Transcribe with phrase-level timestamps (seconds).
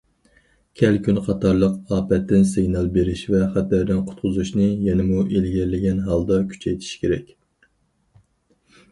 [0.79, 7.31] كەلكۈن قاتارلىق ئاپەتتىن سىگنال بېرىش ۋە خەتەردىن قۇتقۇزۇشنى يەنىمۇ ئىلگىرىلىگەن ھالدا كۈچەيتىش كېرەك.